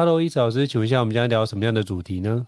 [0.00, 2.46] Hello，伊子老师，请问一下，我们将聊什么样的主题呢？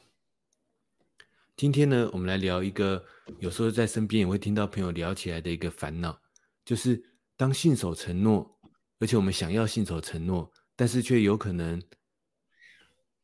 [1.54, 3.04] 今天呢，我们来聊一个
[3.40, 6.18] 有时候在身边也会听到朋友聊起来的一个烦恼，
[6.64, 7.04] 就是
[7.36, 8.58] 当信守承诺，
[9.00, 11.78] 而且我们想要信守承诺，但是却有可能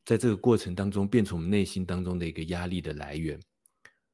[0.05, 3.39] 在这个过程当中变成我们内心当中的一个压力的来源。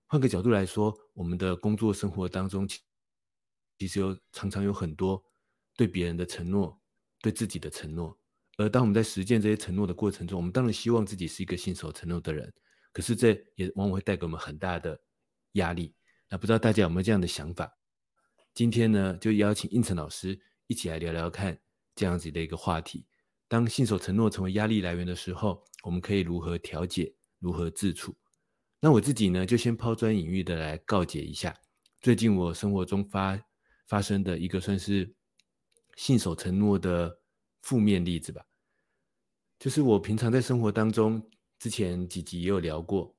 [0.06, 2.66] 换个角度来说，我们的工作生活当中，
[3.78, 5.22] 其实有常常有很多
[5.76, 6.80] 对别人的承诺，
[7.20, 8.18] 对自己的承诺。
[8.58, 12.54] 而当我们在实践这些承诺的过程中，我们当然希望自己是一个信守承诺的人，
[12.94, 14.98] 可是这也往往会带给我们很大的
[15.54, 15.94] 压力。
[16.30, 17.70] 那不知道大家有没有这样的想法？
[18.54, 21.60] 今天呢，就邀请应成老师一起来聊聊看
[21.94, 23.06] 这样子的一个话题。
[23.50, 28.16] 当信守承诺成为压力来源的时候，我们可以如何调节，如何自处？
[28.80, 31.54] 那我自己呢，就先抛砖引玉的来告解一下，
[32.00, 33.38] 最近我生活中发
[33.86, 35.14] 发生的一个算是
[35.98, 37.20] 信守承诺的。
[37.66, 38.46] 负面例子吧，
[39.58, 41.20] 就是我平常在生活当中，
[41.58, 43.18] 之前几集也有聊过，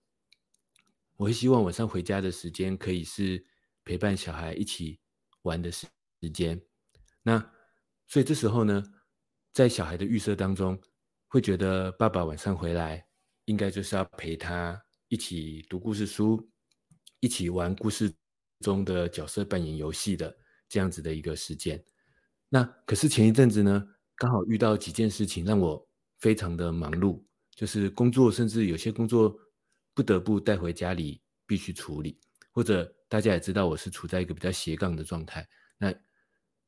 [1.16, 3.44] 我会希望晚上回家的时间可以是
[3.84, 5.00] 陪伴小孩一起
[5.42, 5.89] 玩的时
[6.22, 6.61] 时间。
[7.24, 7.41] 那
[8.06, 8.80] 所以这时候呢，
[9.52, 10.80] 在小孩的预设当中，
[11.27, 13.05] 会觉得爸爸晚上回来
[13.47, 16.48] 应该就是要陪他一起读故事书，
[17.19, 18.14] 一起玩故事
[18.61, 21.84] 中的角色扮演游戏的这样子的一个时间。
[22.48, 23.84] 那可是前一阵子呢，
[24.17, 25.86] 刚好遇到几件事情，让我
[26.18, 27.23] 非常的忙碌，
[27.55, 29.39] 就是工作，甚至有些工作
[29.95, 32.18] 不得不带回家里必须处理，
[32.51, 35.46] 或者大家也知道我是处在一个比较斜杠的状态，
[35.79, 35.95] 那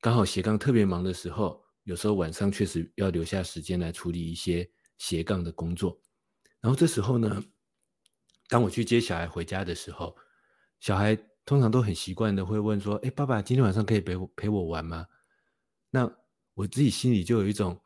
[0.01, 4.69] 刚好斜杠特别忙的时候，有时候晚上确实要留下时间来处理一些
[4.99, 6.01] 斜杠的工作，
[6.61, 7.43] 然后这时候呢，
[8.49, 10.15] 当我去接小孩回家的时候，
[10.81, 15.07] 小孩通常都很习惯的会问说：“哎，爸爸，今天晚上可以陪陪我玩吗？”
[15.91, 16.18] 那
[16.59, 17.81] 我自己心里就有一种，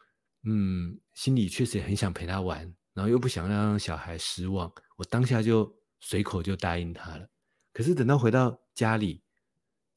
[0.45, 2.61] 嗯，心里确实很想陪他玩，
[2.95, 7.29] 然后又不想让小孩失望，我当下就随口就答应他了。
[7.75, 9.23] 可是等到回到家里，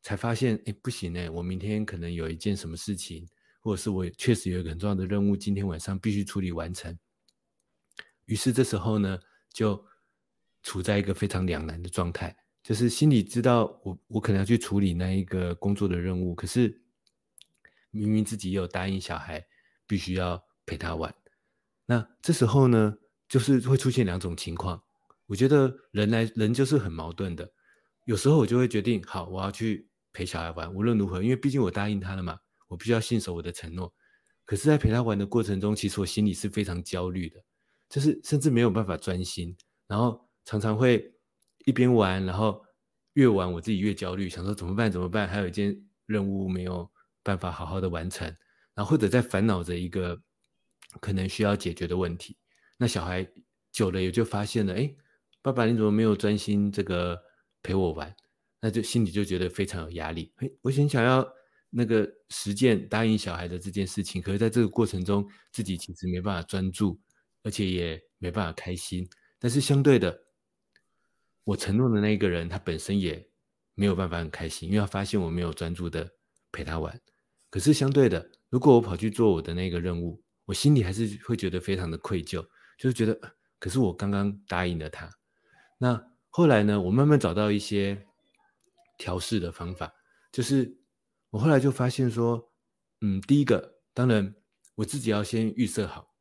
[0.02, 3.26] 才发现，哎，不行哎，我明天可能有一件什么事情，
[3.62, 6.94] 或者是我确实有一个很重要的任务，今天晚上必须处理完成。
[8.26, 9.18] 于是这时候呢，
[9.54, 9.82] 就
[10.64, 16.82] 处在一个非常两难的状态，就是心里知道我我可能要去处理那一个工作的任务，可是。
[17.96, 19.44] 明明自己也有答应小孩，
[19.88, 21.14] 必须要陪他玩，
[21.86, 22.98] 那这时候呢，
[23.30, 24.82] 就是会出现两种情况。
[25.28, 27.50] 我觉得人来人就是很矛盾的，
[28.06, 33.94] 有时候我就会决定，好，我要去陪小孩玩，无论如何，因为毕竟我答应他了嘛，我必须要信守我的承诺。
[34.44, 37.44] 可是，在陪他玩的过程中，其实我心里是非常焦虑的，
[37.90, 39.56] 就是甚至没有办法专心，
[39.88, 41.12] 然后常常会
[41.66, 42.64] 一边玩，然后
[43.14, 44.92] 越玩我自己越焦虑，想说怎么办？
[44.92, 45.28] 怎么办？
[45.28, 45.76] 还有一件
[46.06, 46.88] 任务没有。
[47.26, 48.28] 办法好好的完成，
[48.76, 50.22] 然后或者在烦恼着一个
[51.02, 52.38] 可能需要解决的问题，
[52.78, 53.28] 那小孩
[53.72, 54.96] 久了也就发现了，哎，
[55.42, 57.20] 爸爸你怎么没有专心这个
[57.64, 58.16] 陪我玩？
[58.62, 60.32] 那就心里就觉得非常有压力。
[60.38, 61.28] 哎，我很想要
[61.72, 67.00] 那个实践答应小孩的这件事情，可是在这个过程中自己其实没办法专注，
[67.42, 69.08] 而且也没办法开心。
[69.40, 70.16] 但是相对的，
[71.44, 73.28] 我承诺的那个人他本身也
[73.74, 76.10] 没有办法很开心，因为他发现我没有专注的
[76.52, 77.02] 陪他玩。
[77.56, 82.46] 可是相对的，如果我跑去做我的那个任务，我心里还是会觉得非常的愧疚，
[82.78, 83.18] 就是觉得，
[83.60, 85.10] 可是我刚刚答应了他。
[85.78, 88.06] 那后来呢，我慢慢找到一些
[88.98, 89.90] 调试的方法，
[90.34, 90.78] 就是
[91.30, 92.52] 我后来就发现说，
[93.00, 94.36] 嗯，第一个，当然
[94.76, 96.14] 我自己要先预设好，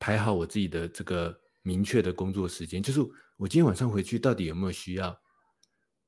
[0.00, 3.00] 排好我自己的这个明确的工作时间，就是
[3.36, 5.16] 我今天晚上回去到底有没有需要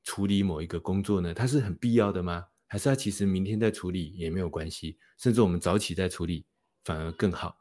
[0.03, 1.33] 处理某一个工作呢？
[1.33, 2.47] 它是很必要的吗？
[2.71, 6.47] 还是他其实明天再处理也没有关系，甚至我们早起再处理
[6.85, 7.59] 反而更好。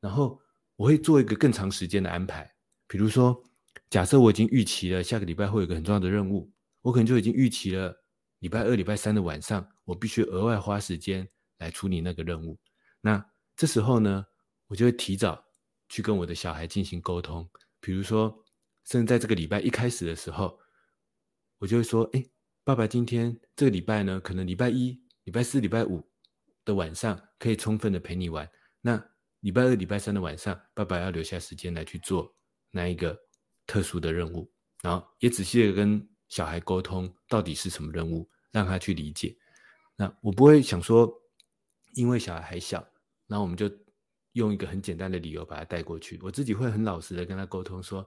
[0.00, 0.40] 然后
[0.74, 2.52] 我会做一个更长时间的安排，
[2.88, 3.40] 比如说，
[3.90, 6.52] 假设我已经预期了下个礼拜会有一个很重要的任务，
[6.82, 7.94] 我可能就已经预期了
[8.40, 12.58] 礼拜二、礼拜三的晚上，我必须额外花时间来处理那个任务。
[13.00, 13.24] 那
[13.54, 14.26] 这时候呢，
[14.66, 15.44] 我就会提早
[15.88, 17.48] 去跟我的小孩进行沟通，
[17.78, 18.44] 比如说，
[18.84, 20.58] 甚至在这个礼拜一开始的时候，
[21.58, 22.26] 我就会说，哎，
[22.62, 26.06] 爸爸今天这个礼拜呢，可能礼拜一、礼拜四、礼拜五
[26.64, 28.48] 的晚上可以充分的陪你玩。
[28.82, 29.02] 那
[29.40, 32.34] 礼拜二、礼拜三的晚上，爸爸要留下时间来去做
[32.70, 33.18] 那一个
[33.66, 34.52] 特殊的任务，
[34.82, 39.34] 然后也仔细的跟小孩沟通到底是什么任务，让他去理解。
[39.96, 41.10] 那我不会想说，
[41.94, 42.86] 因为小孩还小，
[43.26, 43.70] 然后我们就
[44.32, 46.20] 用一个很简单的理由把他带过去。
[46.22, 48.06] 我自己会很老实的跟他沟通说，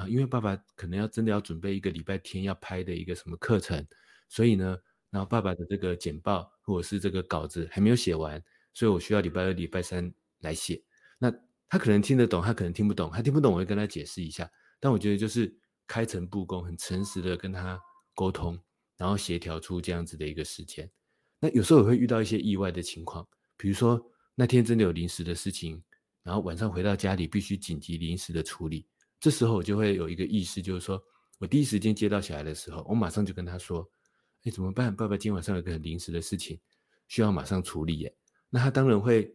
[0.00, 3.86] 啊，因为爸爸可能要真的要准备一个礼拜天要拍的一个什么课程，
[4.28, 4.78] 所以呢，
[5.10, 8.42] 然后爸爸的这个简报或者是这个稿子还没有写完，
[8.72, 10.82] 所以我需要礼拜二、礼拜三来写。
[11.18, 11.30] 那
[11.68, 14.50] 他可能听得懂，他可能听不懂，他听不懂我会跟他解释一下。
[14.80, 15.54] 但我觉得就是
[15.86, 17.80] 开诚布公、很诚实的跟他
[18.14, 18.58] 沟通，
[18.96, 20.90] 然后协调出这样子的一个时间。
[21.38, 23.26] 那有时候也会遇到一些意外的情况，
[23.56, 24.00] 比如说
[24.34, 25.82] 那天真的有临时的事情，
[26.22, 28.86] 然后晚上回到家里必须紧急临时的处理，
[29.20, 31.00] 这时候我就会有一个意识，就是说
[31.38, 33.88] 我第一时间接到小孩的时候，我马上就跟他说
[34.44, 34.94] ：“哎，怎么办？
[34.94, 36.58] 爸爸今晚上有个很临时的事情，
[37.06, 38.16] 需要马上处理耶。”
[38.48, 39.32] 那他当然会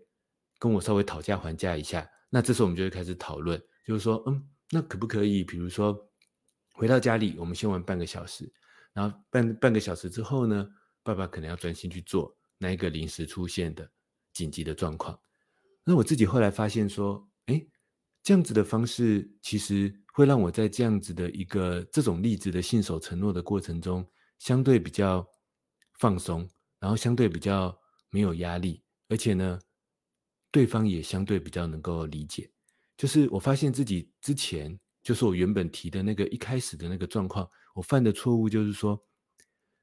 [0.57, 2.09] 跟我稍微讨价还价一下。
[2.29, 5.43] 那这时候我们就会开始讨论，就是说，嗯，那可不可以？
[5.43, 5.95] 比如说
[6.73, 8.51] 回到家里，我们先玩半个小时，
[8.91, 10.67] 然后半半个小时之后呢？
[11.03, 13.87] 爸爸可能要专心去做那一个临时出现的
[14.33, 15.15] 紧急的状况。
[15.83, 17.29] 那我自己后来发现说，
[18.25, 24.03] 这样子的方式其实会让我在这样子的一个这种例子的信守承诺的过程中，
[24.39, 25.23] 相对比较
[25.99, 26.49] 放松，
[26.79, 27.79] 然后相对比较
[28.09, 29.59] 没有压力，而且呢，
[30.49, 32.49] 对方也相对比较能够理解。
[32.97, 38.99] 就是我发现自己之前，就是我原本提的那个一开始的那个状况，我犯的错误就是说。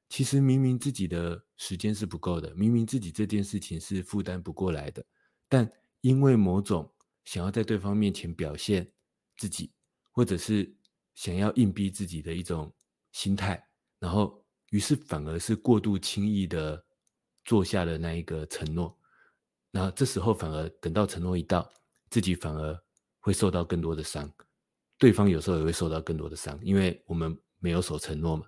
[0.09, 5.03] 其实明明自己的时间是不够的，明明自己这件事情是负担不过来的，
[5.49, 5.67] 但
[6.01, 6.93] 因为某种
[7.25, 8.91] 想要在对方面前表现
[9.37, 9.71] 自己，
[10.11, 10.73] 或者是
[11.15, 12.73] 想要硬逼自己的一种
[13.11, 13.61] 心态，
[13.99, 16.83] 然后于是反而是过度轻易的
[17.45, 18.97] 做下了那一个承诺，
[19.71, 21.71] 那这时候反而等到承诺一到，
[22.09, 22.83] 自己反而
[23.19, 24.31] 会受到更多的伤，
[24.97, 28.45] 对方有时候也会受到更多的伤，因为我们没有守承诺嘛，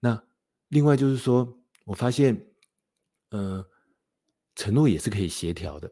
[0.00, 0.22] 那。
[0.70, 2.44] 另外就是说，我发现，
[3.28, 3.64] 呃，
[4.56, 5.88] 承诺也是可以协调的。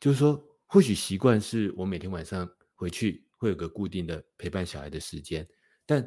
[0.00, 0.42] 就是说，
[0.74, 5.46] 或许习惯是我每天晚上回去会有个固定的陪伴小孩的时间，
[5.86, 6.04] 但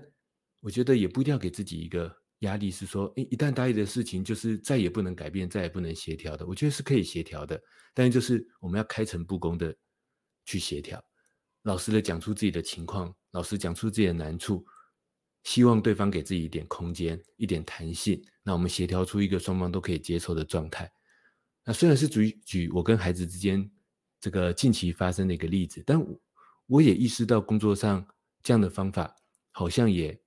[0.60, 6.46] 我觉得也不一定要给自己一个压力，是说，诶，一旦答应的事情就是再也不能改变、再也不能协调的。
[6.46, 7.58] 我觉得是可以协调的，
[7.94, 9.74] 但是就是我们要开诚布公的
[10.44, 11.02] 去协调，
[11.62, 14.66] 老实的讲出自己的情况，老实讲出自己的难处。
[15.46, 20.92] 希望对方给自己一点空间，一点弹性，那我们协调出一个双方都可以接受的状态。
[21.64, 23.72] 那虽然是举举我跟孩子之间
[24.20, 26.00] 这个近期发生的一个例子，但
[26.66, 28.06] 我也意识到工作上
[28.44, 29.16] 这样的方法
[29.52, 30.20] 好像也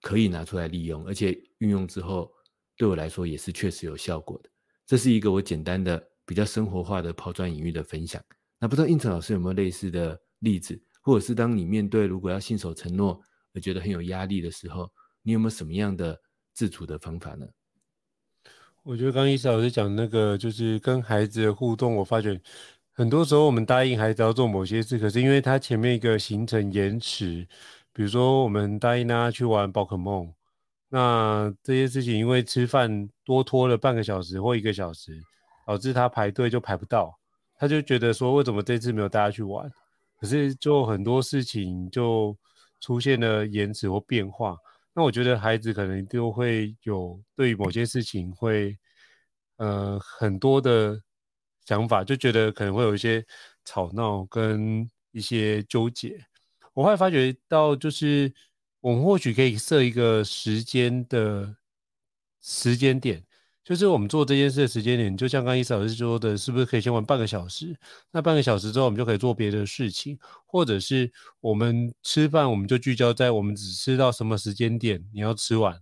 [0.00, 2.30] 可以拿出来利用，而且运用之后
[2.76, 4.50] 对我来说也是确实有效果的。
[4.86, 8.22] 这是一个我简单的、比较生活化的抛砖引玉的分享。
[8.58, 13.20] 那不知道应成老师有没有类似的例子，或者是当你面对如果要信守承诺，
[13.52, 14.90] 我觉得很有压力的时候，
[15.22, 16.20] 你有没有什么样的
[16.52, 17.46] 自处的方法呢？
[18.82, 22.38] 我觉得刚刚伊老师讲那个，就是跟孩子的互动，我发觉
[22.94, 27.46] 很多时候我们答应孩子要做某些事，可是因为他前面一个行程延迟，
[27.92, 30.32] 比如说我们答应他去玩宝可梦，
[30.88, 35.20] 那这些事情因为吃饭多拖了半个小时或一个小时，
[35.66, 37.18] 导致他排队就排不到，
[37.58, 39.70] 他就觉得说为什么这次没有带他去玩？
[40.20, 42.36] 可是就很多事情就。
[42.80, 44.58] 出现了延迟或变化，
[44.92, 48.76] 那我觉得孩子可能就会有对于某些事情会
[49.56, 51.00] 呃很多的
[51.64, 53.24] 想法，就觉得可能会有一些
[53.64, 56.18] 吵闹跟一些纠结。
[56.72, 58.32] 我会发觉到，就是
[58.80, 61.54] 我们或许可以设一个时间的
[62.42, 63.24] 时间点。
[63.62, 67.74] 就是我们做这件事的时间点，就像刚刚伊斯老师说的，是不是可以先玩半个小时？
[68.10, 75.80] 那半个小时之后，我们就可以做别的事情，或者是我们吃饭，我们就聚焦在我们只吃到什么时间点，你要吃完。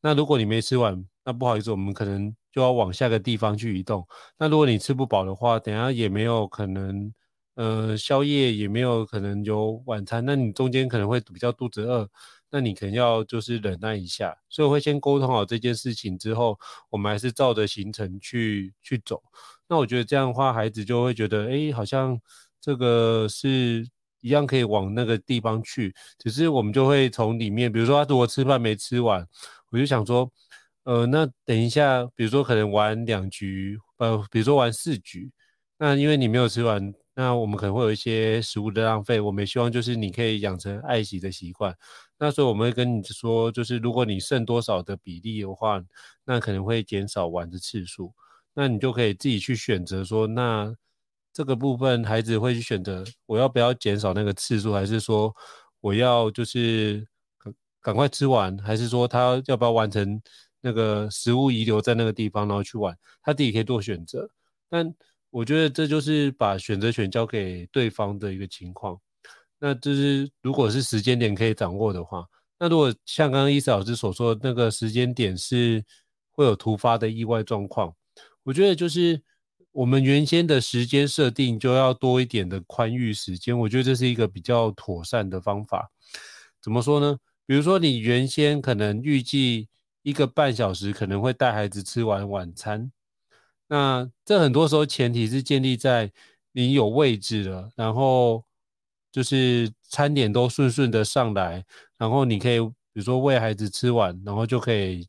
[0.00, 4.06] 那如果你没吃完，那不好意思，我们可能就要往下个地方去移动。
[4.38, 7.12] 那如果你吃不饱的话，等下也没有可能，
[7.56, 12.08] 呃，宵夜也没有可能有晚餐，那你中间可能会比较肚子饿。
[12.50, 16.56] 那你可能要就是忍耐一下，所以我会先沟通好这件事情之后，
[16.88, 19.20] 我们还是照着行程去去走。
[19.66, 22.16] 那我觉得这样的话，孩子就会觉得，哎，好像
[22.60, 23.84] 这个是
[24.20, 25.92] 一样可以往那个地方去。
[26.18, 29.26] 只是我们就会从里面，比如说他如果吃饭没吃完，
[29.70, 30.30] 我就想说，
[30.84, 35.30] 呃，那等一下，比如说可能玩两局，呃，比如说玩四局，
[35.78, 41.74] 那因为你没有吃完，那我们可能会有一些食物的浪费，我们希望就是你可以养成爱惜的习惯。
[42.18, 45.82] 那所以我们会跟你说，就是如果你剩多少的比例的话，
[46.24, 48.12] 那可能会减少玩的次数。
[48.54, 50.72] 那你就可以自己去选择说，那
[51.32, 55.34] 这个部分孩子会去选择，我要不要减少那个次数，还是说
[55.80, 57.04] 我要就是
[57.80, 60.20] 赶快吃完，还是说他要不要完成
[60.64, 64.26] 那个食物遗留在那个地方，然后去玩，他自己可以做选择。
[64.70, 64.94] 但
[65.28, 68.98] 我觉得这就是把选择权交给对方的一个情况。
[69.58, 72.24] 那就是如果是时间点可以掌握的话，
[72.58, 75.84] 那如果像刚刚伊斯老师所说的那个时间点是
[76.30, 77.94] 会有突发的意外状况。
[78.42, 79.20] 我觉得就是
[79.72, 85.90] 我们原先的时间设定就要多一点的宽裕时间，我觉得这是一个比较妥善的方法。
[86.62, 87.18] 怎么说呢？
[87.44, 89.68] 比如说你原先可能预计
[90.04, 92.92] 一个半小时可能会带孩子吃完晚餐，
[93.66, 96.12] 那这很多时候前提是建立在
[96.52, 98.44] 你有位置了，然后
[99.10, 101.64] 就是餐点都顺顺的上来，
[101.98, 105.08] 然后你可以比如说喂孩子吃完，然后就可以。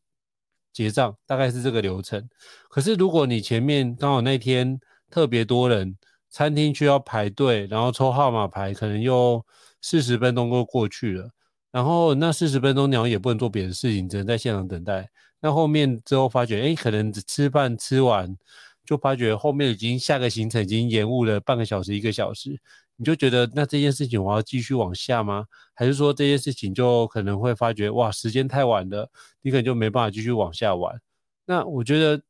[0.72, 2.28] 结账大概是这个流程，
[2.68, 5.96] 可是如果你前面刚好那天特别多人，
[6.28, 9.42] 餐厅需要排队，然后抽号码牌，可能又
[9.80, 11.30] 四十分钟都过去了，
[11.76, 15.06] 然后那四十分钟你也不能做别的事情，只能在现场等待。
[15.40, 18.34] 那后面之后发觉，哎，可能吃饭吃完，
[18.82, 22.58] 就发觉后面已经下个行程已经延误了半个小时一个小时。
[22.96, 25.44] 你就觉得那这件事情我要继续往下吗？
[25.74, 29.10] 还是说这件事情就可能会发觉哇，时间太晚了，
[29.42, 30.98] 你可能就没办法继续往下玩。
[31.44, 32.22] 那我觉得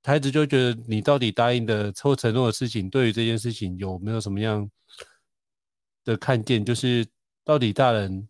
[0.00, 4.70] 台子就觉得你到底答应的抽承诺的事情，对于这件事情有没有什么样
[6.04, 6.64] 的看见？
[6.64, 7.04] 就是
[7.44, 8.28] 到底大人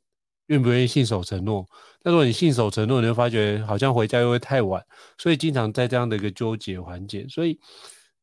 [0.51, 1.65] 愿不愿意信守承诺？
[2.03, 4.85] 那如果你信守承诺，你会发觉好像回家又会太晚，
[5.17, 7.25] 所以经常在这样的一个纠结环节。
[7.29, 7.59] 所以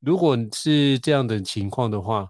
[0.02, 2.28] 如果是这样的情况的话，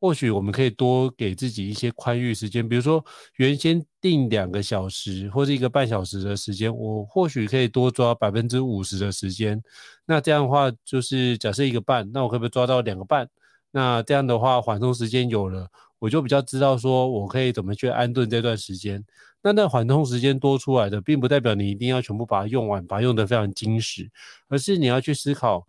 [0.00, 3.04] 或许我们可以多给自己一些宽裕时间，比如说
[3.36, 9.60] 原先定两个小时或者一个半小时的时间，我或许可以多抓百分之五十的时间。
[10.06, 13.28] 那这样的话，就是假设一个半，那我可不可以抓到两个半？
[13.72, 19.04] 那这样的话，缓冲时间有了，我就比较知道说我可以怎么去安顿这段时间。
[19.42, 24.10] 那那缓冲时间多出来的，并不代表你一定要全部把它用完，把它用得非常精实，
[24.48, 25.66] 而是你要去思考，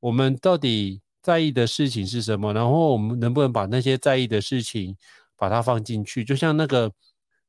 [0.00, 1.00] 我们到底。
[1.22, 2.52] 在意的事情是什么？
[2.52, 4.96] 然后我们能不能把那些在意的事情
[5.36, 6.24] 把它放进去？
[6.24, 6.90] 就像那个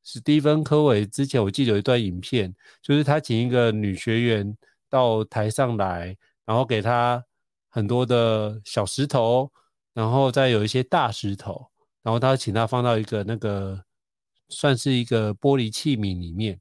[0.04, 2.54] 史蒂芬科维之前，我记得有一段影片，
[2.84, 4.56] 就是他请一个女学员
[4.92, 6.16] 到台上来，
[6.46, 7.26] 然后给她
[7.68, 9.52] 很多的小石头，
[9.96, 11.66] 然后再有一些大石头，
[12.04, 13.84] 然后他请她放到一个那个
[14.54, 16.60] 算是一个玻璃器皿里面。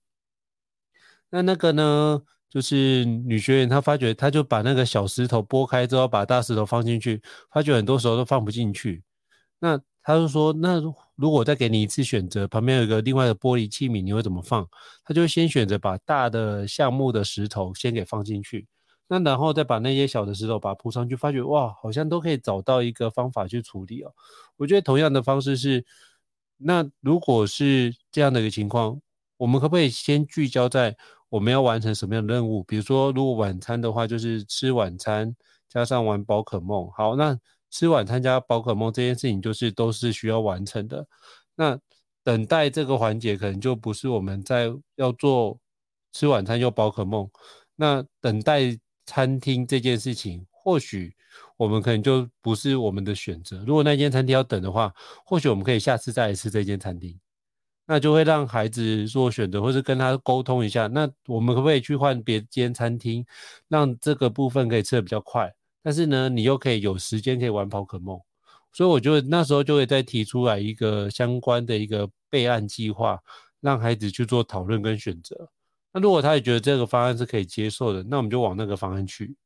[1.31, 2.23] 那那个呢？
[2.53, 9.03] 就是女学员，她发觉，她就把那个小石头拨开之后，把大石头放进去，发觉很多时候都放不进去。
[9.59, 10.79] 那她就说，那
[11.17, 14.69] 如果再给你一次选择，旁边有一个另外的玻璃器皿，你会怎么放？
[15.03, 18.67] 她就先选择把大的橡木的石头先给放进去，
[19.09, 24.13] 那然后再把那些小的石头把它铺上去，发觉哇，好像都可以找到一个方法去处理哦。
[24.59, 25.83] 我觉得同样的方式是，
[26.65, 29.01] 那如果是这样的一个情况，
[29.37, 30.97] 我们可不可以先聚焦在？
[31.29, 32.63] 我们要完成什么样的任务？
[32.65, 35.35] 比如说，如果晚餐的话，就是吃晚餐
[35.67, 36.87] 加上玩宝可梦。
[36.91, 37.35] 好，那
[37.71, 41.07] 吃晚餐加宝可梦这件事情，就是都是需要完成的。
[41.57, 41.79] 那
[42.23, 45.59] 等待这个环节，可能就不是我们在要做
[46.13, 47.27] 吃晚餐又宝可梦。
[47.77, 51.17] 那等待餐厅这件事情，或许
[51.63, 53.63] 我们可能就不是我们的选择。
[53.65, 54.93] 如果那间餐厅要等的话，
[55.25, 57.17] 或许我们可以下次再来吃这间餐厅。
[57.87, 60.87] 那就会让孩子做选择，或是跟他沟通一下。
[60.87, 63.25] 那我们可不可以去换别间餐厅，
[63.69, 65.53] 让这个部分可以吃得比较快？
[65.83, 68.21] 但是呢，你又可以有时间可以玩宝可梦。
[68.73, 73.21] 所以我觉得那时候就会再提出来一个相关的一个备案计划，
[73.61, 75.49] 让孩子去做讨论跟选择。
[75.93, 79.37] 那如果他也觉得这个方案是可以接受的，那我们就往那个方案去。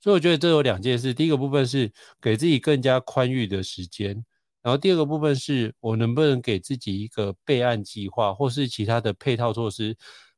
[0.00, 4.24] 所以我觉得这有两件事，第一个部分是给自己更加宽裕的时间。
[4.62, 9.96] 然后第二个部分是我能不能给自己一个备案计划，或是其他的配套措施。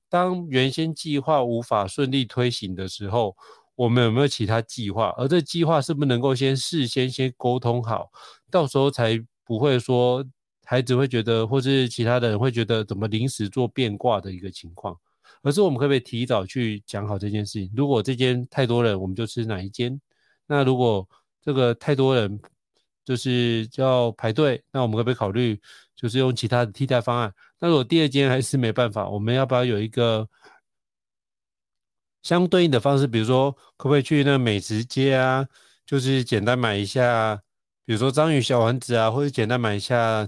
[0.09, 3.37] 当原先计划无法顺利推行的时候，
[3.75, 5.15] 我们有没有其他计划？
[5.17, 8.11] 而这计划是不是能够先事先先沟通好，
[8.51, 10.25] 到时候才不会说
[10.65, 14.97] 孩子会觉得，或是其他的人会觉得怎么临时做变卦的一个情况。
[15.43, 17.71] 而是我们可不可以提早去讲好这件事情？
[17.77, 20.01] 如果这间太多人，我们就吃哪一间？
[20.47, 21.09] 那如果
[21.43, 22.41] 这个太多人，
[23.05, 25.61] 就是要排队，那我们可不可以考虑，
[25.97, 27.35] 就是用其他的替代方案？
[27.59, 30.29] 那如果第二间还是没办法，我们要不要有一个
[32.23, 33.07] 相对应的方式？
[33.07, 35.47] 比如说，可不可以去那美食街啊？
[35.85, 37.43] 就是简单买一下
[37.85, 40.25] 比如说章鱼小丸子啊，或者简单买一下，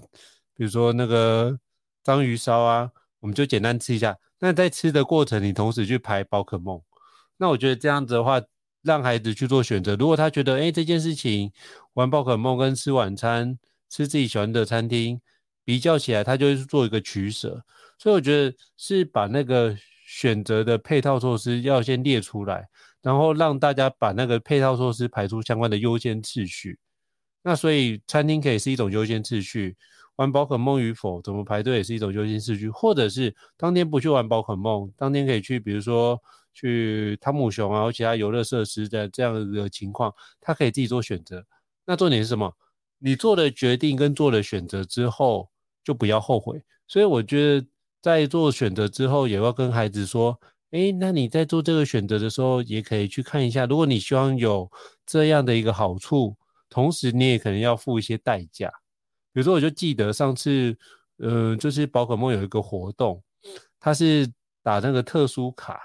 [0.55, 1.57] 比如说那个
[2.03, 2.91] 章鱼烧啊，
[3.21, 4.17] 我们就简单吃一下。
[4.39, 6.83] 那在吃的过程，你同时去排宝可梦，
[7.37, 8.41] 那我觉得这样子的话，
[8.83, 9.97] 让孩子去做选择。
[9.97, 11.51] 如果他觉得，哎，这件事情
[11.95, 15.21] 玩宝可梦跟吃晚餐、吃自己喜欢的餐厅
[15.65, 17.65] 比较起来，他就会做一个取舍。
[17.99, 19.75] 所以我觉得是把那个
[20.07, 22.69] 选择的配套措施要先列出来，
[23.01, 26.79] 然后让大家把那个配套措施排出相关的优先次序。
[27.43, 29.77] 那所以餐厅可以是一种优先次序，
[30.17, 36.21] 玩宝可梦与否怎么排队也是一种优先次序，或者是当天不去玩宝可梦，当天可以去，比如说
[36.53, 41.45] 去汤姆熊啊或其他游乐设施的这样的情况，他可以自己做选择。
[41.85, 42.55] 那重点是什么？
[42.99, 45.49] 你做了决定跟做了选择之后，
[45.83, 46.63] 就不要后悔。
[46.87, 47.67] 所以我觉得
[48.01, 50.39] 在做选择之后，也要跟孩子说，
[50.71, 54.71] 诶，那你在做这个选择的时候，也可以去看一下，如果你希望有
[55.05, 56.37] 这样的一个好处。
[56.71, 58.69] 同时，你也可能要付一些代价。
[59.35, 60.75] 比如说，我就记得上次，
[61.17, 63.21] 呃，就是宝可梦有一个活动，
[63.81, 64.31] 它是
[64.63, 65.81] 打那个特殊卡。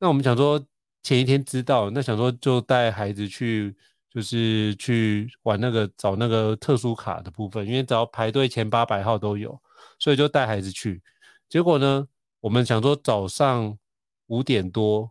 [0.00, 0.60] 那我们想说，
[1.04, 3.76] 前一天知道，那想说就带孩子去，
[4.10, 9.56] 就是去玩那个找那个特殊卡的部分，因为只要排队前八百号都有，
[10.00, 11.00] 所以就带孩子去。
[11.48, 12.06] 结果呢，
[12.40, 13.78] 我们想说早上
[14.26, 15.08] 五点多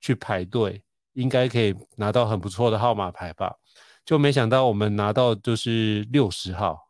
[0.00, 3.56] 去排队，应该可以拿到很不错的号码牌吧。
[4.04, 6.83] 就没想到我们拿到就是六十号，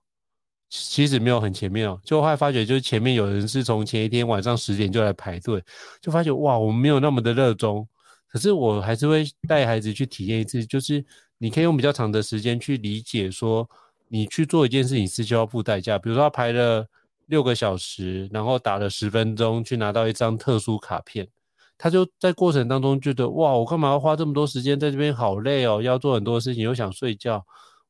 [0.76, 2.00] 其实没有很前面哦。
[2.02, 5.62] 就后来发觉，就是前面有人是从前一天晚上十点就来排队，
[6.00, 7.86] 就发觉哇，我们没有那么的热衷。
[8.26, 11.04] 可是我还是会带孩子去体验一次，就是
[11.38, 13.68] 你可以用比较长的时间去理解说，
[14.08, 15.96] 你去做一件事情是需要付代价。
[15.96, 16.84] 比如说他排了
[17.26, 21.28] 六个小时，然后打了十分钟去拿到一张特殊卡片。
[21.78, 27.44] 他就在过程当中觉得哇，我干嘛要花这么多时间在这边，好累哦，要做很多事情，又想睡觉。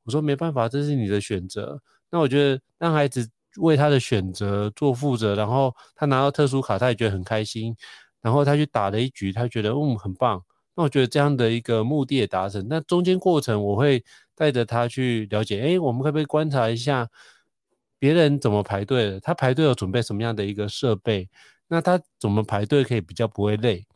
[0.04, 1.80] 我说没办法，这是你的选择。
[2.10, 7.76] 那我觉得让孩子为他的选择做负责，然后他拿到特殊卡，他也觉得很开心。
[8.20, 10.42] 然后他去打了一局，他觉得嗯很棒。
[10.74, 12.66] 那我觉得这样的一个目的也达成。
[12.70, 14.02] 那中间过程我会
[14.34, 17.06] 带着他去了解，诶，我们可不可以观察一下
[17.98, 19.20] 别人怎么排队的？
[19.20, 21.28] 他排队有准备什么样的一个设备？
[21.68, 23.86] 那他怎么排队可以比较不会累？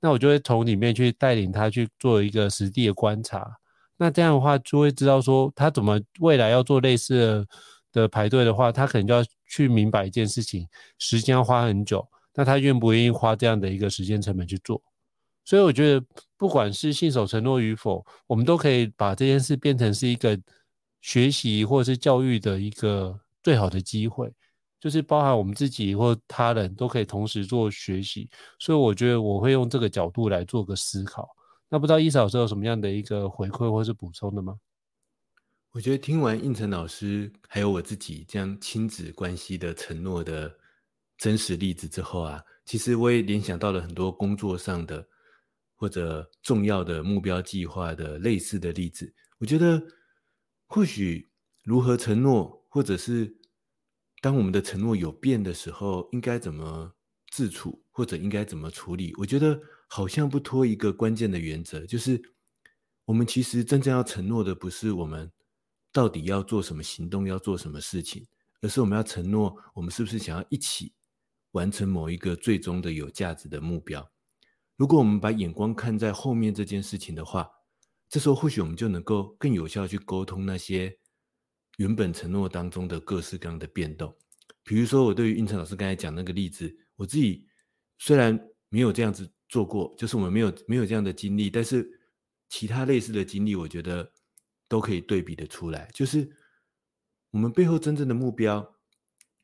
[0.00, 3.56] 那我就会从里面去带领他去做一个实地的观察。
[3.98, 7.46] 那这样的话就会知道说他怎么未来要做类似的
[7.92, 10.66] 的排队的话，他可能就要去明白一件事情，
[10.98, 12.08] 时间要花很久。
[12.34, 14.80] 那他愿不愿意花这样的一个时间成本去做？
[15.44, 16.06] 所以我觉得
[16.36, 20.38] 不管是信守承诺与否，我们都可以把这件事变成是一个
[21.00, 24.32] 学习或者是教育的一个最好的机会。
[24.80, 28.30] 就是包含我们自己或他人都可以同时做学习，
[28.60, 31.28] 所以我觉得我会用这个角度来做个思考。
[31.68, 34.58] 那不知道伊嫂老师有什么样的一个回馈或是补充的吗？
[35.72, 40.52] 我觉得听完应成老师还有我自己这样亲子关系的承诺的
[41.18, 45.06] 真实例子之后啊，其实我也联想到了很多工作上的
[45.76, 49.14] 或者重要的目标计划的类似的例子。
[49.38, 49.80] 我觉得
[50.66, 51.30] 或许
[51.64, 53.36] 如何承诺，或者是
[54.22, 56.92] 当我们的承诺有变的时候，应该怎么
[57.30, 59.14] 自处，或者应该怎么处理？
[59.18, 62.22] 我觉得好像不脱一个关键的原则，就是
[63.04, 65.28] 我们其实真正要承诺的，不是我们
[65.92, 68.24] 到底要做什么行动，要做什么事情，
[68.60, 70.92] 而是我们要承诺，我们是不是想要一起
[71.52, 74.08] 完成某一个最终的有价值的目标？
[74.76, 77.50] 如果我们把眼光看在后面这件事情的话，
[78.08, 80.98] 这时候或许我们就能够更有效去沟通那些。
[81.78, 84.12] 原本承诺当中的各式各样的变动，
[84.64, 87.46] 比如说我对于胤丞老师刚才讲那个例子，我自己
[87.98, 88.36] 虽然
[88.68, 92.00] 没有这样子做过，就是我们没有没有这样的经历，但是
[92.48, 94.12] 其他类似的经历，我觉得
[94.68, 95.90] 都可以对比得出来。
[95.94, 96.30] 就是
[97.30, 98.76] 我们背后真正的目标，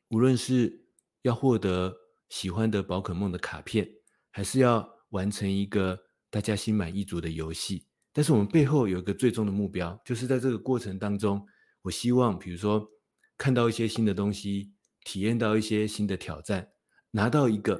[0.09, 0.85] 无论是
[1.23, 1.95] 要获得
[2.29, 3.89] 喜欢的宝可梦的卡片，
[4.31, 11.45] 还是要完成一个大家心满意足的游戏，但是我们背后有一个最终的目标，就是在这个过程当中。
[11.83, 12.89] 我希望，比如说，
[13.37, 16.71] 看到一些新的东西，体验到一些新的挑战，
[17.11, 17.79] 拿到一个，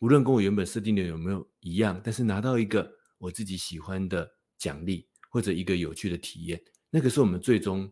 [0.00, 4.28] 无论跟我原本设定的有没有一样，但是拿到一个我自己喜欢的
[4.58, 7.90] 奖励或者一个有趣的体验，那个是我们最终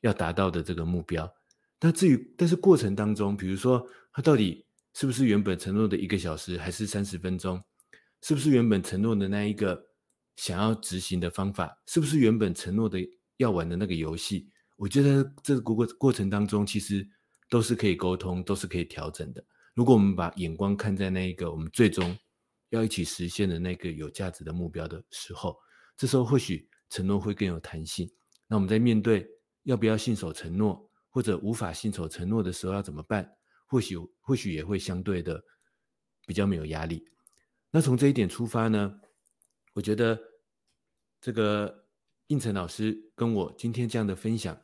[0.00, 1.30] 要达到的这个目标。
[1.78, 7.62] 但至于，但是过程当中，比如说，它到底是不是原本承诺的一个小时，还是三十分钟？
[8.22, 9.84] 是不是原本承诺的那一个
[10.36, 11.76] 想要执行的方法？
[11.86, 12.98] 是不是原本承诺的
[13.36, 14.48] 要玩的那个游戏？
[14.76, 17.06] 我觉得这个过过程当中，其实
[17.50, 19.44] 都是可以沟通，都是可以调整的。
[19.74, 22.16] 如果我们把眼光看在那一个我们最终
[22.70, 25.56] 要一起实现的那个有价值的目标的时候，
[25.96, 28.10] 这时候或许承诺会更有弹性。
[28.46, 29.26] 那我们在面对
[29.62, 33.36] 要不要信守承诺，或者无法信守承诺的时候要怎么办？
[33.66, 35.42] 或许或许也会相对的
[36.26, 37.08] 比较没有压力。
[37.70, 39.00] 那从这一点出发呢，
[39.72, 40.20] 我觉得
[41.18, 41.86] 这个
[42.26, 44.60] 应成老师跟我今天这样的分享，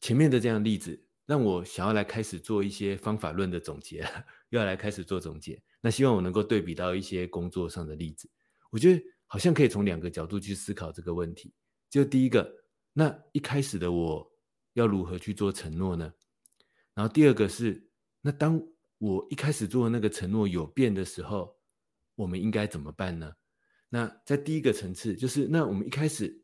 [0.00, 4.06] 前面的这样例子，让我想要来开始做一些方法论的总结，
[4.50, 5.62] 又要来开始做总结。
[5.80, 8.28] 那希望我能够对比到一些工作上的例子，
[8.70, 11.52] 我觉得好像可以从两个角度去思考这个问题。
[11.88, 12.52] 就第一个，
[12.92, 14.32] 那一开始的我
[14.74, 16.12] 要如何去做承诺呢？
[16.94, 17.88] 然后第二个是，
[18.20, 18.62] 那当
[18.98, 21.56] 我一开始做的那个承诺有变的时候，
[22.14, 23.32] 我们应该怎么办呢？
[23.88, 26.42] 那在第一个层次，就是那我们一开始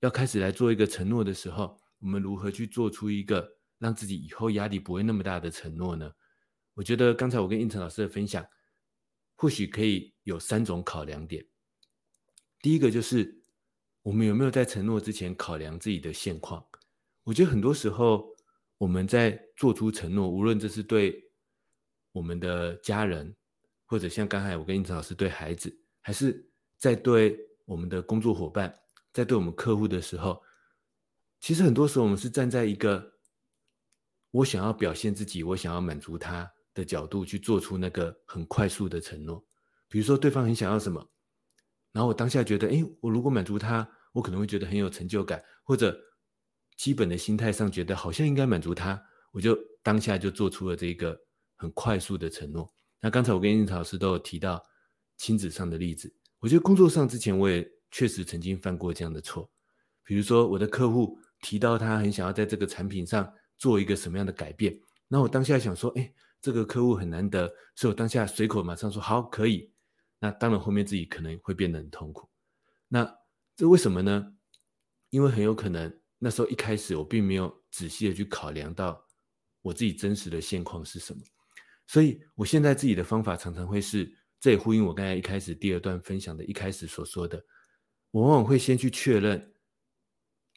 [0.00, 3.48] 要开始来做一个承诺的时候，我们如何去做出一个
[3.80, 6.12] 让自己以后压力不会那么大的承诺呢？
[6.74, 8.46] 我觉得刚才我跟应成老师的分享，
[9.34, 11.44] 或许可以有三种考量点。
[12.62, 13.42] 第一个就是
[14.02, 16.64] 我们有没有在承诺之前考量自己的现况？
[17.24, 18.32] 我觉得很多时候
[18.78, 21.28] 我们在做出承诺，无论这是对
[22.12, 23.34] 我们的家人。
[23.86, 28.72] 或者像刚才我跟应成老师对孩子，还是在对我们的工作伙伴，
[29.12, 30.40] 在对我们客户的时候，
[31.40, 33.12] 其实很多时候我们是站在一个
[34.30, 39.44] 我想要表现自己，我想要满足他的角度去做出那个很快速的承诺。
[39.88, 41.04] 比如说对方很想要什么，
[41.92, 45.98] 然后我当下觉得，哎，我如果满足他，我可能会觉得很有成就感，或者
[46.76, 51.18] 基本的心态上觉得好像应该满足他，我就当下就做出了这个
[51.56, 52.72] 很快速的承诺。
[53.00, 54.62] 那刚才我跟胤丞老师都有提到
[55.16, 59.50] 亲子上的例子，我觉得工作上之前我也确实曾经犯过这样的错，
[60.04, 67.46] 比如说我的客户提到他很想要在这个产品上做一个什么样的改变，那我当下想说，哎，这个客户很难得，
[67.76, 69.72] 所以我当下随口马上说好，可以。
[70.18, 72.28] 那当然后面自己可能会变得很痛苦，
[72.88, 73.10] 那
[73.56, 74.34] 这为什么呢？
[75.08, 79.02] 因为很有可能那时候一开始我并没有仔细的去考量到
[79.62, 81.20] 我自己真实的现况是什么。
[81.86, 87.44] 所以，我现在自己的方法常常会是，这也呼应我刚才一开始第二段分享的一开始所说的，
[88.10, 89.54] 我往往会先去确认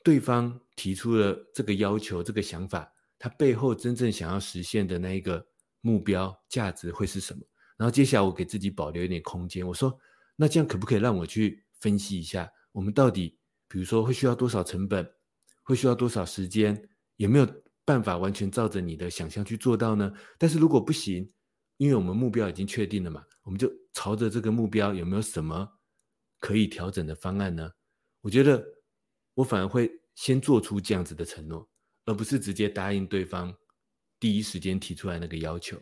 [0.03, 2.92] 对方提出了这个要求、这个想法，
[3.23, 5.47] 他背后真正想要实现的那一个
[5.79, 7.41] 目标价值会是什么。
[7.77, 9.97] 然后接下来我给自己保留一点空间，我说，
[10.35, 13.37] 那这样可不可以让我去分析一下，我们到底，
[13.69, 15.09] 比如说会需要多少成本，
[15.61, 17.47] 会需要多少时间，有没有？
[17.85, 20.13] 办法完全照着你的想象去做到呢？
[20.37, 21.29] 但是如果不行，
[21.75, 25.67] 因为我们目标已经确定了嘛，我们就朝着这个目标有没有什么
[26.39, 27.69] 可以调整的方案呢？
[28.21, 28.65] 我觉得
[29.33, 31.69] 我反而会先做出这样子的承诺，
[32.05, 33.53] 而不是直接答应对方
[34.19, 35.81] 第一时间提出来那个要求，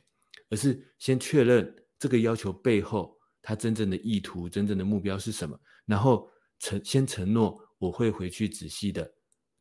[0.50, 6.30] 而是先确认这个要求背后他真正的意图、真正的目标是什么，然后
[6.60, 9.12] 承先承诺我会回去仔细的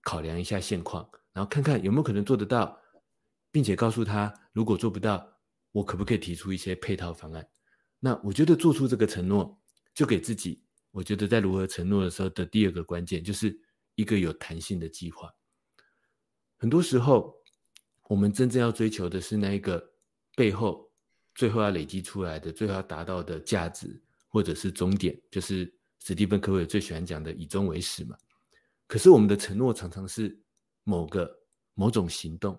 [0.03, 1.09] 考量一下现况。
[1.33, 2.77] 然后看看有没有可能做得到，
[3.53, 5.27] 并且告诉他，如果做不到，
[5.71, 7.49] 我可不可以提出一些配套方案？
[8.01, 9.63] 那我觉得做出这个承诺，
[9.95, 13.57] 就给自己，我觉得在如何承诺的时候的第二个关键，就是
[13.95, 15.31] 一个有弹性的计划。
[16.61, 17.35] 很多时候，
[18.07, 19.85] 我们真正要追求的是那一个
[20.37, 20.89] 背后
[21.35, 28.17] 最后要累积出来的、最后要达到的价值，或者是终点，就是史蒂芬·科维最喜欢讲的“以终为始”嘛。
[28.87, 30.39] 可是我们的承诺常常是。
[30.83, 31.31] 某个
[31.75, 32.59] 某种行动，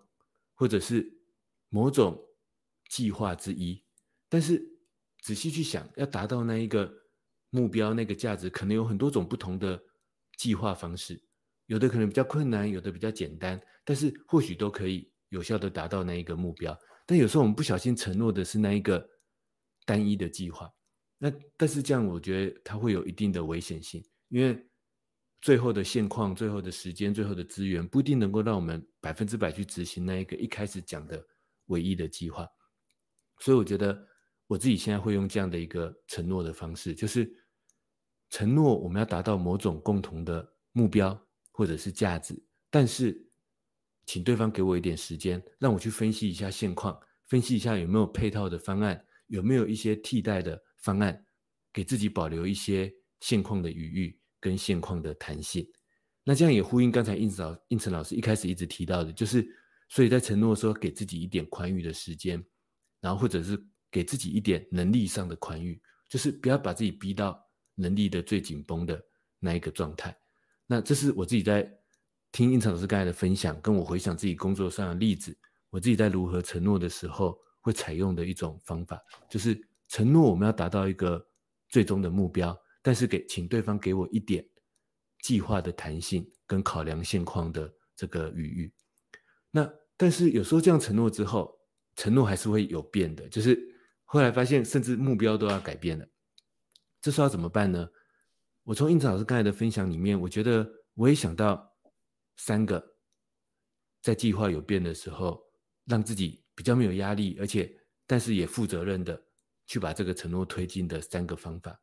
[0.53, 1.11] 或者是
[1.69, 2.23] 某种
[2.87, 3.83] 计划之一，
[4.29, 4.63] 但是
[5.21, 6.89] 仔细去想，要达到那一个
[7.49, 9.83] 目标、那个价值，可能有很多种不同的
[10.37, 11.21] 计划方式，
[11.71, 16.77] 有的可能比较困难，有的比较简单，但是或许都可以有效的达到那一个目标。
[17.07, 19.09] 但有时候我们不小心承诺的是那一个
[19.85, 20.69] 单一的计划，
[21.17, 24.67] 那但是这样我觉得它会有一定的危险性，因为。
[25.43, 31.19] 最后的现况、最后的时间、最后的资源，不一定能够让我们百分之百去执行那一个一开始讲的
[31.65, 32.47] 唯一的计划。
[33.39, 34.07] 所以，我觉得
[34.45, 37.27] 我自己现在会用这样的一个承诺的方式，就是
[38.29, 41.19] 承诺我们要达到某种共同的目标
[41.61, 42.35] 或者是价值，
[42.71, 43.29] 但是
[44.07, 51.23] 请对方给我一点时间，让我去分析一下现况，分析一下有没有配套的方案，有没有一些替代的方案，
[51.71, 54.17] 给自己保留一些现况的余裕。
[54.43, 55.63] 跟现况的弹性，
[56.23, 59.47] 那这样也呼应刚才胤丞胤丞老师一开始一直提到的，就是
[59.87, 62.43] 所以在承诺的时候给自己一点宽裕的时间，
[63.01, 63.55] 然后或者是
[63.91, 67.39] 给自己一点能力上的宽裕，就是不要把自己逼到
[67.75, 68.99] 能力的最紧绷的
[69.37, 70.17] 那一个状态。
[70.71, 71.69] 那这是我自己在
[72.31, 75.37] 听胤丞老师刚才的分享，跟我回想自己工作上的例子，
[75.69, 78.97] 我自己在如何承诺的时候会采用的一种方法，
[79.29, 81.21] 就是承诺我们要达到一个
[81.67, 82.57] 最终的目标。
[82.81, 84.47] 但是给请对方给我一点
[85.21, 88.73] 计划的弹性跟考量现况的这个余裕。
[89.51, 91.53] 那但是有时候这样承诺之后，
[91.97, 93.59] 承诺还是会有变的，就是
[94.05, 96.07] 后来发现甚至目标都要改变了。
[97.01, 97.89] 这时候要怎么办呢？
[98.63, 101.67] 我从印子老师刚才的分享里面，我觉得我也想到
[102.37, 102.81] 三个，
[104.03, 105.41] 在计划有变的时候，
[105.85, 109.19] 让自己比较没有压力，而且但是也负责任的
[109.65, 111.75] 去把这个承诺推进的三个方法。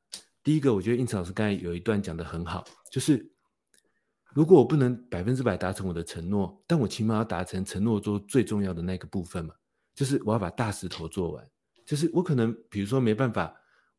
[0.44, 3.28] 第一个，我觉得印子老师刚才有一段讲得很好，就是
[4.32, 9.52] 如果我不能百分之百达成我的承诺，但我起码要达成承诺中最重要的那个部分嘛，
[9.96, 11.50] 就是我要把大石头做完。
[11.84, 13.52] 就是我可能比如说没办法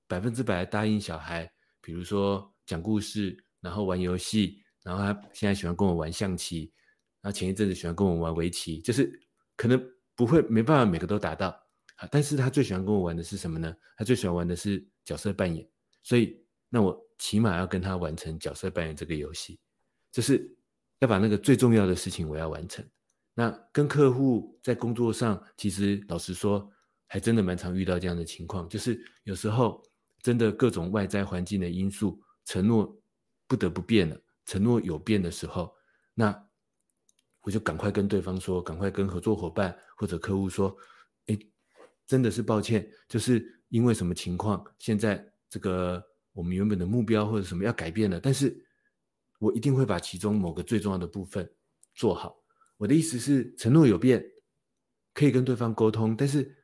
[0.08, 2.50] 百分之百答应小孩，比如说。
[2.70, 6.72] 讲故事，然后玩游戏，然后他现在喜欢跟我玩象棋，
[7.20, 9.12] 然后前一阵子喜欢跟我玩围棋，就是
[9.56, 9.84] 可能
[10.16, 11.48] 不会没办法每个都达到
[11.96, 13.76] 啊，但是他最喜欢跟我玩的是什么呢？
[13.98, 15.68] 他最喜欢玩的是角色扮演，
[16.04, 19.60] 所以那我起码要跟他完成角色扮演这个游戏，
[20.12, 20.56] 就是
[21.00, 22.86] 要把那个最重要的事情我要完成。
[23.34, 26.72] 那跟客户在工作上，其实老实说，
[27.08, 29.82] 还真的蛮常遇到这样的情况，就是有时候
[30.22, 32.22] 真的各种外在环境的因素。
[32.50, 33.00] 承诺
[33.46, 35.72] 不得不变了，承诺有变的时候，
[36.16, 36.36] 那
[37.42, 40.76] 我就赶快跟对方说，赶快跟合作伙伴或者客户说，
[41.28, 41.38] 哎，
[42.08, 48.66] 真的是抱歉，就是因为什么情况，现在这个我们原本的目标或者什么要改变了，但是
[49.38, 51.48] 我一定会把其中某个最重要的部分
[51.94, 52.36] 做好。
[52.78, 54.26] 我的意思是，承诺有变，
[55.14, 56.58] 可以跟对方沟通，但是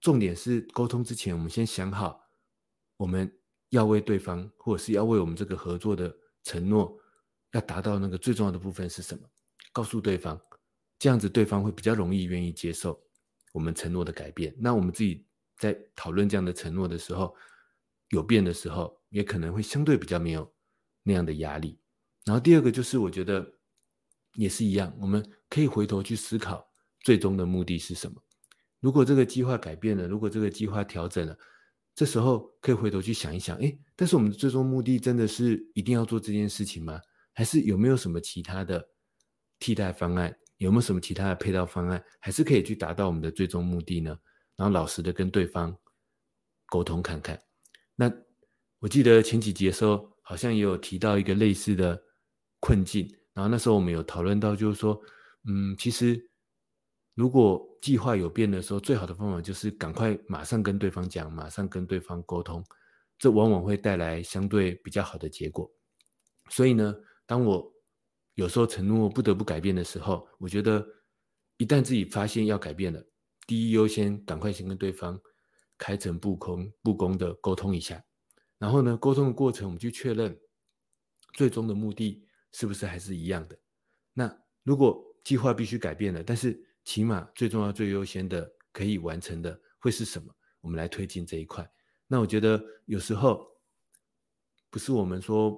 [0.00, 2.20] 重点是沟通之前，我们先想好
[2.96, 3.37] 我们。
[3.70, 6.98] 要为对方，或者是要为我们这个合作的承诺，
[7.52, 9.28] 要达到那个最重要的部分是什么？
[9.72, 10.40] 告诉对方，
[10.98, 12.98] 这样子对方会比较容易愿意接受
[13.52, 14.54] 我们承诺的改变。
[14.58, 15.26] 那我们自己
[15.58, 17.36] 在讨论这样的承诺的时候，
[18.08, 20.50] 有变的时候，也可能会相对比较没有
[21.02, 21.78] 那样的压力。
[22.24, 23.46] 然后第二个就是，我觉得
[24.34, 26.66] 也是一样，我们可以回头去思考
[27.00, 28.22] 最终的目的是什么。
[28.80, 31.38] 如果这个计划改变了，如果这个计划调整了。
[31.98, 37.00] 这时候可以回头去想一想，哎，但是我们的最终目的真的是一定要做这件事情吗？
[37.32, 38.88] 还是有没有什么其他的
[39.58, 40.32] 替代方案？
[40.58, 42.00] 有没有什么其他的配套方案？
[42.20, 44.16] 还是可以去达到我们的最终目的呢？
[44.54, 45.76] 然后老实的跟对方
[46.66, 47.36] 沟通看看。
[47.96, 48.08] 那
[48.78, 52.00] 我记得前几集的时候好像也有提到一个类似的
[52.60, 55.02] 困境，然后那时候我们有讨论到，就是说，
[55.48, 56.27] 嗯，其实。
[57.18, 62.64] 如果计划有变的时候，最好的方法就是赶快马上跟对方讲，马上跟对方沟通，
[63.18, 65.68] 这往往会带来相对比较好的结果。
[66.48, 66.94] 所以呢，
[67.26, 67.74] 当我
[68.34, 70.86] 有时候承诺不得不改变的时候，我觉得
[71.56, 73.04] 一旦自己发现要改变了，
[73.48, 75.20] 第一优先赶快先跟对方
[75.76, 78.00] 开诚布公、布公的沟通一下，
[78.58, 80.38] 然后呢，沟通的过程我们去确认
[81.32, 83.58] 最终的目的是不是还是一样的。
[84.14, 90.34] 那如果计划必须改变了，但是起码最重要、最优先的可以完成的会是什么？
[90.62, 91.70] 我们来推进这一块。
[92.06, 93.46] 那我觉得有时候
[94.70, 95.54] 不是我们说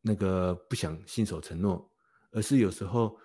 [0.00, 1.86] 那个不想信守承诺，
[2.30, 3.18] 而是有时候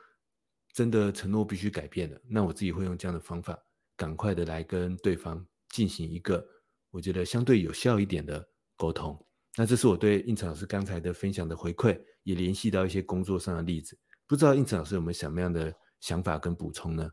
[0.73, 2.19] 真的承诺必须改变了。
[2.27, 3.57] 那我自己会用这样的方法，
[3.95, 6.45] 赶快的来跟对方进行一个
[6.91, 9.17] 我觉得相对有效一点的沟通。
[9.55, 13.97] 那这是我对应成老师刚才的分享的回馈，也联系到一些工作上的例子。
[14.27, 15.73] 不知道应成老师有没有什么样的？
[15.99, 17.09] 想法跟补充呢？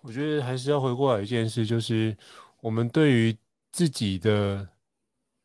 [0.00, 2.16] 我觉得还是要回过来一件事，就是
[2.60, 3.36] 我们对于
[3.72, 4.68] 自己的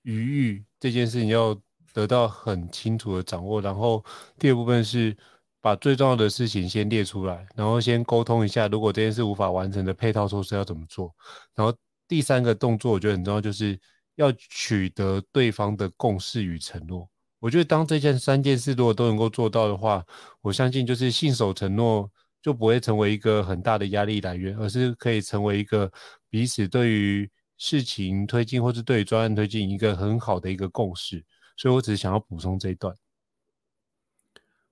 [0.02, 1.58] 余裕这件事情要
[1.94, 3.62] 得到很清楚的掌握。
[3.62, 4.04] 然后
[4.38, 5.16] 第二部分是
[5.62, 11.16] 把最重要的事情先列出来，然后先沟通一下，如果这件事无法完成的配套措施要怎么做。
[11.56, 11.74] 然后
[12.08, 13.80] 第三个动作我觉得很重要，就是
[14.16, 17.10] 要取得对方的共识与承诺。
[17.40, 20.06] 我觉得，当这件三件事如果都能够做到的话，
[20.42, 25.90] 我相信就是信守承诺就不会成为一个很大的压力来源，而是可以成为一个
[26.30, 31.24] 彼此对于事情推进或是对于专案推进一个很好的一个共识。
[31.56, 32.94] 所以我只是想要补充这一段。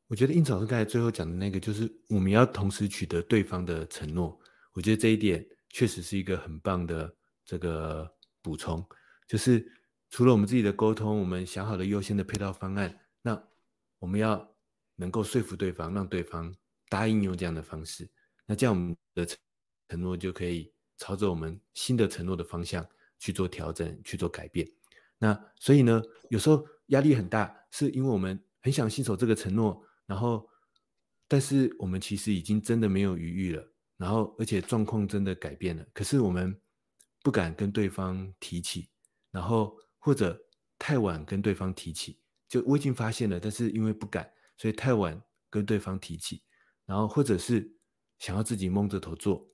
[0.08, 4.38] 我觉得应老师刚才最后讲的那个，就是我们要同时取得对方的承诺。
[4.74, 7.10] 我觉得这一点确实是一个很棒的
[7.46, 8.06] 这个
[8.42, 8.86] 补充，
[9.26, 9.66] 就是。
[10.10, 13.44] 除了我们自己的沟通，我们想好了优先的配套方案，那
[14.00, 14.56] 我们要
[14.96, 16.56] 能够说服对方，让对方
[16.88, 18.10] 答应用这样的方式，
[18.46, 19.26] 那这样我们的
[19.90, 22.88] 承诺就可以朝着我们新的承诺的方向
[23.20, 24.66] 去做调整、去做改变。
[25.18, 30.48] 那所以呢，有时候压力很大，是因为我们很想信守这个承诺，然后
[31.28, 36.58] 但是我们其实已经真的没有余裕了，然后而且状况真的改变了，可是我们
[37.22, 38.88] 不敢跟对方提起，
[39.32, 39.78] 然后。
[40.08, 40.42] 或者
[40.80, 42.18] 太晚跟对方提起，
[42.48, 46.42] 就我已经发现了，但是因为不敢，所以太晚跟对方提起。
[46.86, 47.70] 然后或者是
[48.18, 49.46] 想要自己蒙着头做，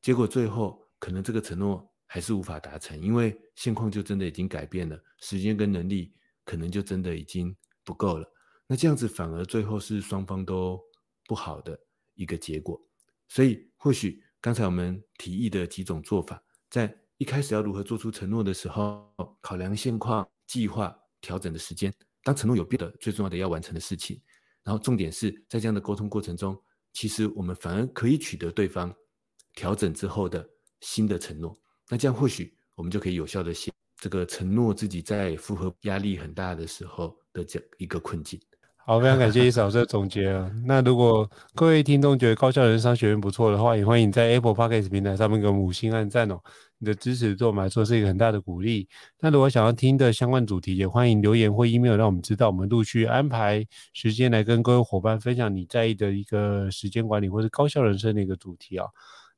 [0.00, 8.32] 结果最后可能这个承诺还是无法达成，因为现况就真的已经改变了，时间跟能力可能就真的已经不够了。
[8.68, 10.80] 那这样子反而最后是双方都
[11.26, 11.76] 不好的
[12.14, 12.80] 一个结果。
[13.26, 19.06] 所以或许刚才我们提议的几种做法，在一开始要如何做出承诺的时候，
[19.42, 21.92] 考量现况、计划、调整的时间。
[22.24, 24.18] 当承诺有变的，最重要的要完成的事情。
[24.64, 26.58] 然后重点是在这样的沟通过程中，
[26.94, 28.90] 其实我们反而可以取得对方
[29.54, 30.48] 调整之后的
[30.80, 31.54] 新的承诺。
[31.90, 38.40] 那这样或许我们就可以有效的写这个承诺自己在负荷压力很大的时候的这一个困境。
[38.90, 40.50] 好，非常感谢伊嫂的总结啊。
[40.66, 46.40] 那如果各位听众觉得高效人生商学院不错的话，也欢迎在 Apple Podcast 平台上面给我们五星按赞哦。
[46.78, 48.88] 你的支持对我们来说是一个很大的鼓励。
[49.20, 58.84] 那如果想要听的相关主题，也欢迎留言或 email 让我们知道，我们陆续安排时间来跟各位伙伴分享你在意的一个时间管理或是高效人生的一个主题啊。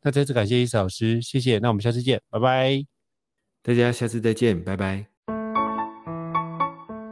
[0.02, 1.58] 那再次感谢伊嫂老师，谢谢。
[1.58, 2.82] 那我们下次见，拜拜。
[3.62, 5.04] 大家下次再见，拜拜。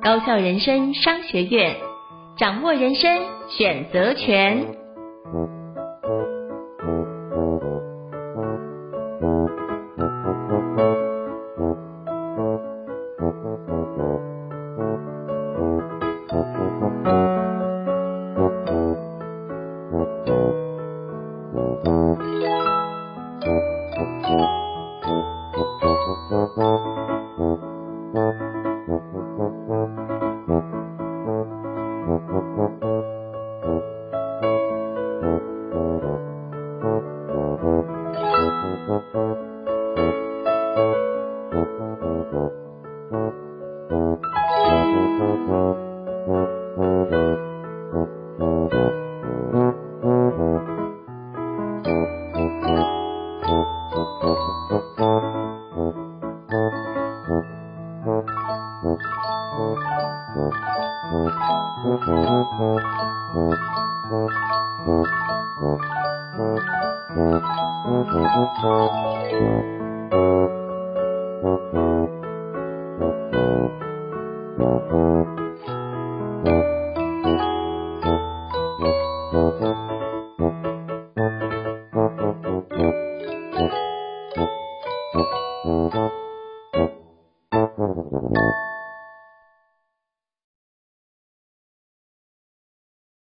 [0.02, 1.89] 高效人生商学院。
[2.40, 4.66] 掌握人生选择权。